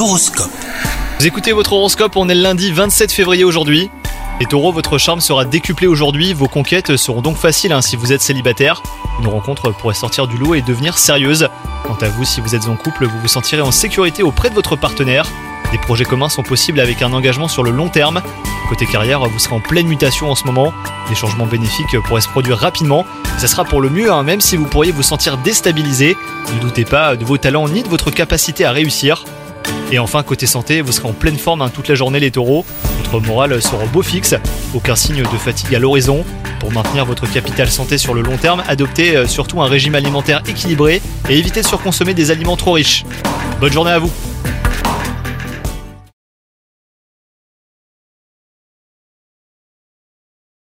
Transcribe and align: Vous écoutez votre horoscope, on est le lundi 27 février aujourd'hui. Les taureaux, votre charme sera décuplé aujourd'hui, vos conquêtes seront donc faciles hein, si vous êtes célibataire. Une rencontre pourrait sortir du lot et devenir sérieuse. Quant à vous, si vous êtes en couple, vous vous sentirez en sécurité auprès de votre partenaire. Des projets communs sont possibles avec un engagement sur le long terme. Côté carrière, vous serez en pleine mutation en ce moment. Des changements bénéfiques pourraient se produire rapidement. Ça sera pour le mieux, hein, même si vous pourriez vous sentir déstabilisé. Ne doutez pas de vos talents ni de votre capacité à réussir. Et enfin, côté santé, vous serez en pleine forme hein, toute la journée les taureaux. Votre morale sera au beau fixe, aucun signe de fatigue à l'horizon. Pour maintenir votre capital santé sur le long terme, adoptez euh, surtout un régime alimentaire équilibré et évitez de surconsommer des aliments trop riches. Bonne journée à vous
Vous 0.00 1.26
écoutez 1.26 1.52
votre 1.52 1.74
horoscope, 1.74 2.16
on 2.16 2.30
est 2.30 2.34
le 2.34 2.40
lundi 2.40 2.72
27 2.72 3.12
février 3.12 3.44
aujourd'hui. 3.44 3.90
Les 4.40 4.46
taureaux, 4.46 4.72
votre 4.72 4.96
charme 4.96 5.20
sera 5.20 5.44
décuplé 5.44 5.86
aujourd'hui, 5.86 6.32
vos 6.32 6.48
conquêtes 6.48 6.96
seront 6.96 7.20
donc 7.20 7.36
faciles 7.36 7.70
hein, 7.70 7.82
si 7.82 7.96
vous 7.96 8.10
êtes 8.10 8.22
célibataire. 8.22 8.82
Une 9.20 9.26
rencontre 9.26 9.72
pourrait 9.72 9.92
sortir 9.92 10.26
du 10.26 10.38
lot 10.38 10.54
et 10.54 10.62
devenir 10.62 10.96
sérieuse. 10.96 11.50
Quant 11.84 11.98
à 12.00 12.08
vous, 12.08 12.24
si 12.24 12.40
vous 12.40 12.54
êtes 12.54 12.66
en 12.66 12.76
couple, 12.76 13.04
vous 13.04 13.20
vous 13.20 13.28
sentirez 13.28 13.60
en 13.60 13.72
sécurité 13.72 14.22
auprès 14.22 14.48
de 14.48 14.54
votre 14.54 14.74
partenaire. 14.74 15.26
Des 15.70 15.76
projets 15.76 16.06
communs 16.06 16.30
sont 16.30 16.42
possibles 16.42 16.80
avec 16.80 17.02
un 17.02 17.12
engagement 17.12 17.48
sur 17.48 17.62
le 17.62 17.70
long 17.70 17.90
terme. 17.90 18.22
Côté 18.70 18.86
carrière, 18.86 19.20
vous 19.28 19.38
serez 19.38 19.56
en 19.56 19.60
pleine 19.60 19.86
mutation 19.86 20.30
en 20.30 20.34
ce 20.34 20.44
moment. 20.44 20.72
Des 21.10 21.14
changements 21.14 21.46
bénéfiques 21.46 22.00
pourraient 22.06 22.22
se 22.22 22.28
produire 22.28 22.56
rapidement. 22.56 23.04
Ça 23.36 23.48
sera 23.48 23.66
pour 23.66 23.82
le 23.82 23.90
mieux, 23.90 24.10
hein, 24.10 24.22
même 24.22 24.40
si 24.40 24.56
vous 24.56 24.64
pourriez 24.64 24.92
vous 24.92 25.02
sentir 25.02 25.36
déstabilisé. 25.36 26.16
Ne 26.54 26.60
doutez 26.60 26.86
pas 26.86 27.16
de 27.16 27.24
vos 27.26 27.36
talents 27.36 27.68
ni 27.68 27.82
de 27.82 27.88
votre 27.88 28.10
capacité 28.10 28.64
à 28.64 28.72
réussir. 28.72 29.26
Et 29.92 29.98
enfin, 29.98 30.22
côté 30.22 30.46
santé, 30.46 30.82
vous 30.82 30.92
serez 30.92 31.08
en 31.08 31.12
pleine 31.12 31.36
forme 31.36 31.62
hein, 31.62 31.70
toute 31.72 31.88
la 31.88 31.94
journée 31.94 32.20
les 32.20 32.30
taureaux. 32.30 32.64
Votre 33.04 33.26
morale 33.26 33.60
sera 33.60 33.84
au 33.84 33.88
beau 33.88 34.02
fixe, 34.02 34.34
aucun 34.72 34.94
signe 34.94 35.22
de 35.22 35.38
fatigue 35.38 35.74
à 35.74 35.78
l'horizon. 35.78 36.24
Pour 36.60 36.72
maintenir 36.72 37.04
votre 37.04 37.26
capital 37.30 37.68
santé 37.68 37.98
sur 37.98 38.14
le 38.14 38.20
long 38.20 38.36
terme, 38.36 38.62
adoptez 38.68 39.16
euh, 39.16 39.26
surtout 39.26 39.62
un 39.62 39.66
régime 39.66 39.94
alimentaire 39.94 40.42
équilibré 40.46 41.02
et 41.28 41.38
évitez 41.38 41.62
de 41.62 41.66
surconsommer 41.66 42.14
des 42.14 42.30
aliments 42.30 42.56
trop 42.56 42.72
riches. 42.72 43.04
Bonne 43.60 43.72
journée 43.72 43.90
à 43.90 43.98
vous 43.98 44.12